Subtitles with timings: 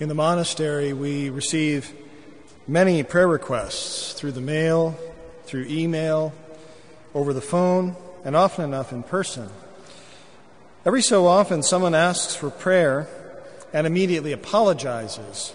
[0.00, 1.92] In the monastery, we receive
[2.66, 4.98] many prayer requests through the mail,
[5.44, 6.32] through email,
[7.14, 7.94] over the phone,
[8.24, 9.48] and often enough in person.
[10.84, 13.06] Every so often, someone asks for prayer
[13.72, 15.54] and immediately apologizes.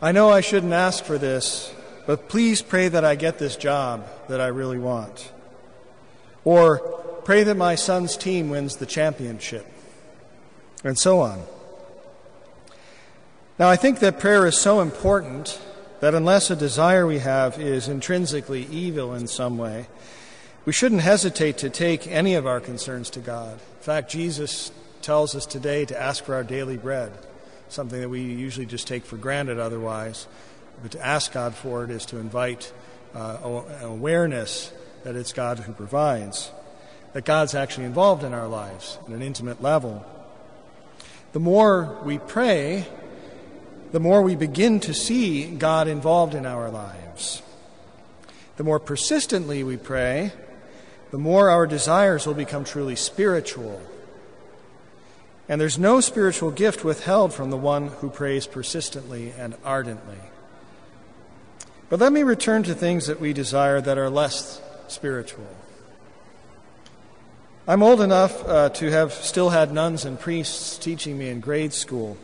[0.00, 1.74] I know I shouldn't ask for this,
[2.06, 5.32] but please pray that I get this job that I really want.
[6.44, 6.78] Or
[7.24, 9.66] pray that my son's team wins the championship.
[10.84, 11.42] And so on.
[13.58, 15.60] Now, I think that prayer is so important
[15.98, 19.88] that unless a desire we have is intrinsically evil in some way,
[20.64, 23.54] we shouldn't hesitate to take any of our concerns to God.
[23.54, 24.70] In fact, Jesus
[25.02, 27.10] tells us today to ask for our daily bread,
[27.68, 30.28] something that we usually just take for granted otherwise.
[30.80, 32.72] But to ask God for it is to invite
[33.12, 33.38] uh,
[33.80, 34.70] awareness
[35.02, 36.52] that it's God who provides,
[37.12, 40.06] that God's actually involved in our lives at an intimate level.
[41.32, 42.86] The more we pray,
[43.92, 47.42] the more we begin to see God involved in our lives.
[48.56, 50.32] The more persistently we pray,
[51.10, 53.80] the more our desires will become truly spiritual.
[55.48, 60.18] And there's no spiritual gift withheld from the one who prays persistently and ardently.
[61.88, 65.46] But let me return to things that we desire that are less spiritual.
[67.66, 71.72] I'm old enough uh, to have still had nuns and priests teaching me in grade
[71.72, 72.18] school.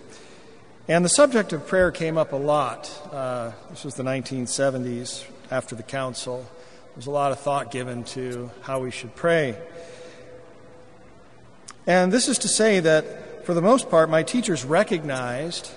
[0.87, 2.93] And the subject of prayer came up a lot.
[3.11, 6.43] Uh, this was the 1970s after the council.
[6.43, 9.57] There was a lot of thought given to how we should pray.
[11.87, 15.71] And this is to say that, for the most part, my teachers recognized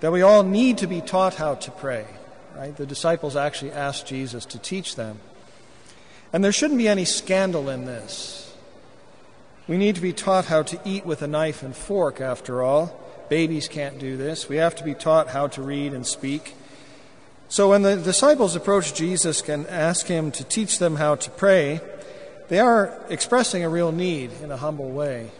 [0.00, 2.04] that we all need to be taught how to pray.
[2.54, 2.76] Right?
[2.76, 5.18] The disciples actually asked Jesus to teach them.
[6.30, 8.54] And there shouldn't be any scandal in this.
[9.66, 12.98] We need to be taught how to eat with a knife and fork, after all.
[13.32, 14.46] Babies can't do this.
[14.46, 16.54] We have to be taught how to read and speak.
[17.48, 21.80] So when the disciples approach Jesus and ask him to teach them how to pray,
[22.48, 25.30] they are expressing a real need in a humble way.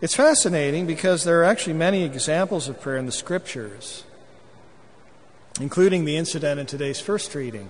[0.00, 4.02] It's fascinating because there are actually many examples of prayer in the scriptures,
[5.60, 7.68] including the incident in today's first reading,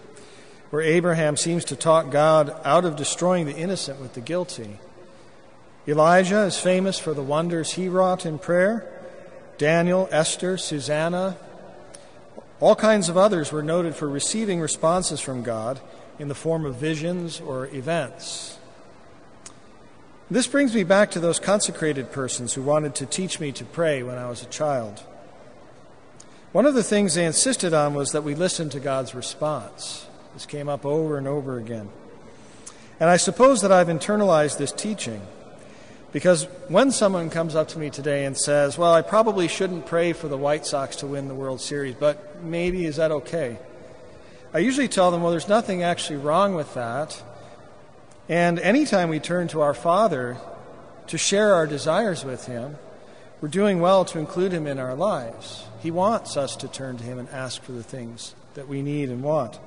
[0.70, 4.78] where Abraham seems to talk God out of destroying the innocent with the guilty.
[5.88, 8.92] Elijah is famous for the wonders he wrought in prayer.
[9.58, 11.36] Daniel, Esther, Susanna,
[12.60, 15.80] all kinds of others were noted for receiving responses from God
[16.18, 18.58] in the form of visions or events.
[20.30, 24.02] This brings me back to those consecrated persons who wanted to teach me to pray
[24.02, 25.02] when I was a child.
[26.52, 30.06] One of the things they insisted on was that we listen to God's response.
[30.34, 31.90] This came up over and over again.
[32.98, 35.20] And I suppose that I've internalized this teaching.
[36.12, 40.12] Because when someone comes up to me today and says, Well, I probably shouldn't pray
[40.12, 43.58] for the White Sox to win the World Series, but maybe is that okay?
[44.54, 47.22] I usually tell them, Well, there's nothing actually wrong with that.
[48.28, 50.36] And anytime we turn to our Father
[51.08, 52.76] to share our desires with Him,
[53.40, 55.64] we're doing well to include Him in our lives.
[55.80, 59.10] He wants us to turn to Him and ask for the things that we need
[59.10, 59.58] and want.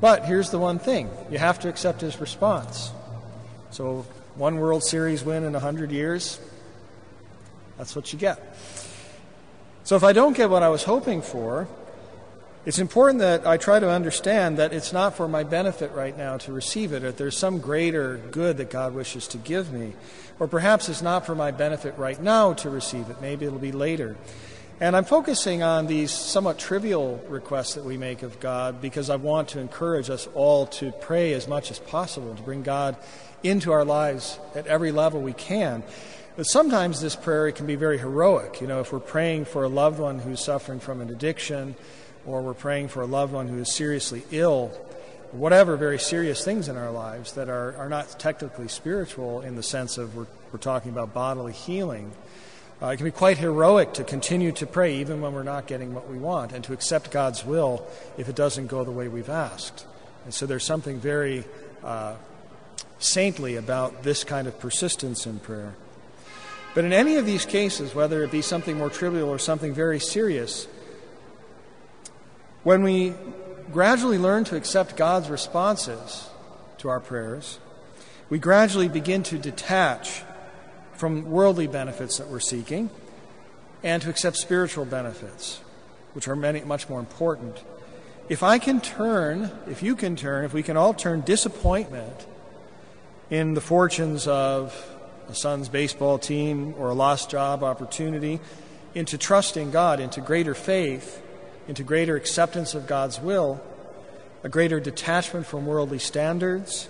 [0.00, 2.92] But here's the one thing you have to accept His response.
[3.70, 6.40] So one World Series win in 100 years,
[7.78, 8.56] that's what you get.
[9.84, 11.68] So if I don't get what I was hoping for,
[12.64, 16.38] it's important that I try to understand that it's not for my benefit right now
[16.38, 19.92] to receive it, that there's some greater good that God wishes to give me.
[20.40, 23.20] Or perhaps it's not for my benefit right now to receive it.
[23.20, 24.16] Maybe it'll be later.
[24.80, 29.14] And I'm focusing on these somewhat trivial requests that we make of God because I
[29.14, 32.96] want to encourage us all to pray as much as possible, to bring God
[33.44, 35.84] into our lives at every level we can.
[36.36, 38.60] But sometimes this prayer can be very heroic.
[38.60, 41.76] You know, if we're praying for a loved one who's suffering from an addiction,
[42.26, 44.68] or we're praying for a loved one who is seriously ill,
[45.30, 49.62] whatever very serious things in our lives that are, are not technically spiritual in the
[49.62, 52.10] sense of we're, we're talking about bodily healing,
[52.82, 55.94] uh, it can be quite heroic to continue to pray even when we're not getting
[55.94, 57.86] what we want and to accept God's will
[58.18, 59.86] if it doesn't go the way we've asked.
[60.24, 61.44] And so there's something very
[61.82, 62.14] uh,
[62.98, 65.74] saintly about this kind of persistence in prayer.
[66.74, 70.00] But in any of these cases, whether it be something more trivial or something very
[70.00, 70.66] serious,
[72.64, 73.14] when we
[73.72, 76.28] gradually learn to accept God's responses
[76.78, 77.60] to our prayers,
[78.28, 80.22] we gradually begin to detach
[80.96, 82.90] from worldly benefits that we're seeking
[83.82, 85.60] and to accept spiritual benefits,
[86.14, 87.62] which are many, much more important.
[88.28, 92.26] If I can turn, if you can turn, if we can all turn disappointment
[93.30, 94.74] in the fortunes of
[95.28, 98.40] a son's baseball team or a lost job opportunity
[98.94, 101.20] into trusting God, into greater faith,
[101.68, 103.62] into greater acceptance of God's will,
[104.42, 106.88] a greater detachment from worldly standards,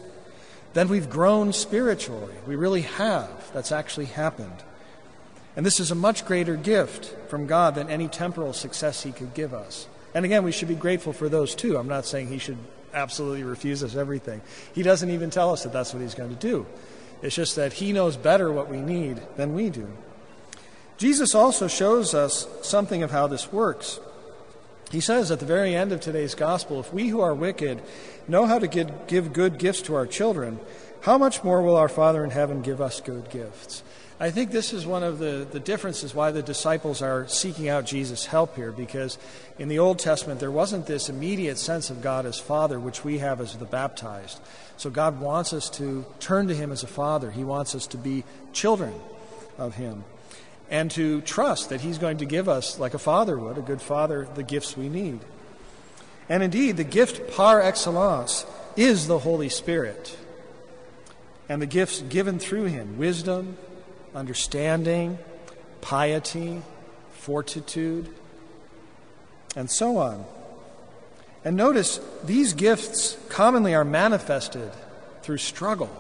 [0.75, 2.35] then we've grown spiritually.
[2.47, 3.53] We really have.
[3.53, 4.63] That's actually happened.
[5.57, 9.35] And this is a much greater gift from God than any temporal success He could
[9.35, 9.87] give us.
[10.15, 11.77] And again, we should be grateful for those too.
[11.77, 12.59] I'm not saying He should
[12.93, 14.41] absolutely refuse us everything.
[14.75, 16.67] He doesn't even tell us that that's what He's going to do.
[17.23, 19.89] It's just that He knows better what we need than we do.
[20.97, 24.01] Jesus also shows us something of how this works.
[24.95, 27.83] He says at the very end of today's gospel if we who are wicked
[28.29, 30.61] know how to give, good gifts to our children,
[31.01, 33.83] how much more will our Father in heaven give us good gifts?
[34.21, 37.87] I think this is one of the, the differences why the disciples are seeking out
[37.87, 39.19] Jesus' help here, because
[39.59, 43.19] in the Old Testament there wasn't this immediate sense of God as Father, which we
[43.19, 44.41] have as the baptized.
[44.77, 47.33] So God wants us to turn to Him as a Father.
[47.33, 48.95] He wants us to be children
[49.59, 50.05] of Him
[50.71, 53.83] and to trust that He's going to give us, like a father would, a good
[53.83, 55.21] father, the gifts we need.
[56.29, 58.47] And indeed, the gift par excellence
[58.77, 60.17] is the Holy Spirit.
[61.49, 63.59] And the gifts given through Him wisdom,
[64.15, 65.19] understanding,
[65.81, 66.63] piety,
[67.13, 68.09] fortitude,
[69.55, 70.25] and so on.
[71.45, 74.73] And notice these gifts commonly are manifested
[75.23, 75.91] through struggle,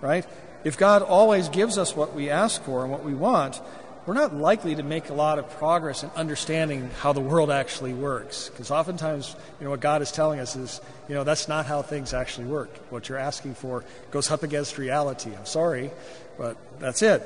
[0.00, 0.26] right?
[0.64, 3.60] If God always gives us what we ask for and what we want,
[4.08, 7.92] we're not likely to make a lot of progress in understanding how the world actually
[7.92, 8.48] works.
[8.48, 11.82] Because oftentimes, you know, what God is telling us is, you know, that's not how
[11.82, 12.74] things actually work.
[12.90, 15.30] What you're asking for goes up against reality.
[15.36, 15.90] I'm sorry,
[16.38, 17.22] but that's it.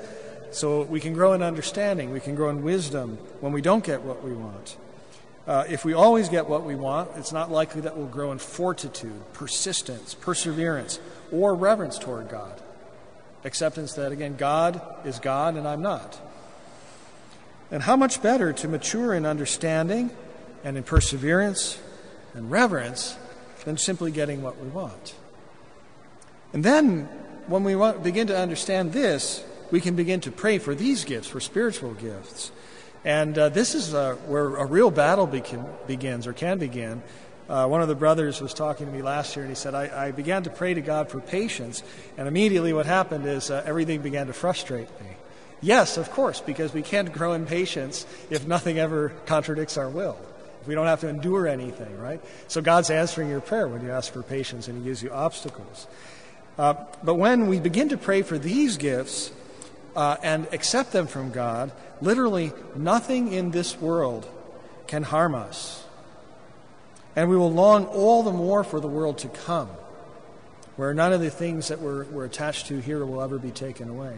[0.51, 4.03] So we can grow in understanding, we can grow in wisdom when we don't get
[4.03, 4.77] what we want.
[5.47, 8.39] Uh, if we always get what we want, it's not likely that we'll grow in
[8.39, 10.99] fortitude, persistence, perseverance,
[11.31, 12.61] or reverence toward God.
[13.45, 16.21] Acceptance that, again, God is God and I'm not.
[17.71, 20.11] And how much better to mature in understanding
[20.63, 21.81] and in perseverance
[22.35, 23.17] and reverence
[23.65, 25.15] than simply getting what we want.
[26.53, 27.09] And then,
[27.47, 31.41] when we begin to understand this, we can begin to pray for these gifts, for
[31.41, 32.53] spiritual gifts.
[33.05, 37.03] And uh, this is uh, where a real battle begins or can begin
[37.53, 40.07] uh, one of the brothers was talking to me last year, and he said, I,
[40.07, 41.83] I began to pray to God for patience,
[42.17, 45.09] and immediately what happened is uh, everything began to frustrate me.
[45.61, 50.17] Yes, of course, because we can't grow in patience if nothing ever contradicts our will.
[50.63, 52.23] If we don't have to endure anything, right?
[52.49, 55.87] So God's answering your prayer when you ask for patience and He gives you obstacles.
[56.57, 56.75] Uh,
[57.05, 59.31] but when we begin to pray for these gifts
[59.95, 61.71] uh, and accept them from God,
[62.01, 64.27] literally nothing in this world
[64.87, 65.82] can harm us.
[67.15, 69.69] And we will long all the more for the world to come,
[70.77, 73.89] where none of the things that we're, we're attached to here will ever be taken
[73.89, 74.17] away.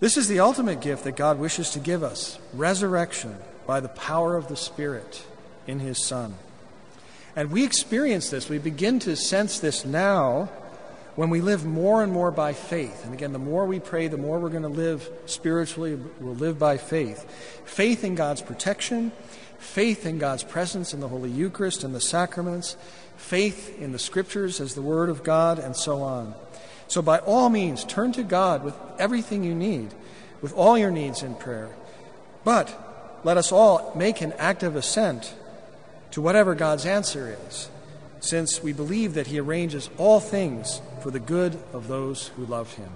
[0.00, 3.36] This is the ultimate gift that God wishes to give us resurrection
[3.66, 5.24] by the power of the Spirit
[5.66, 6.34] in His Son.
[7.34, 10.50] And we experience this, we begin to sense this now
[11.14, 13.04] when we live more and more by faith.
[13.04, 16.58] And again, the more we pray, the more we're going to live spiritually, we'll live
[16.58, 17.24] by faith.
[17.64, 19.12] Faith in God's protection,
[19.62, 22.76] faith in God's presence in the Holy Eucharist and the sacraments,
[23.16, 26.34] faith in the Scriptures as the Word of God, and so on.
[26.88, 29.94] So, by all means, turn to God with everything you need,
[30.42, 31.70] with all your needs in prayer.
[32.44, 35.32] But let us all make an active assent
[36.10, 37.70] to whatever God's answer is,
[38.20, 42.74] since we believe that He arranges all things for the good of those who love
[42.74, 42.90] Him.